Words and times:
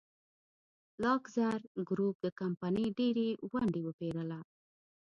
لاکزر 1.03 1.59
ګروپ 1.89 2.15
د 2.21 2.27
کمپنۍ 2.41 2.87
ډېرې 2.99 3.27
ونډې 3.51 3.81
وپېرله. 3.83 4.39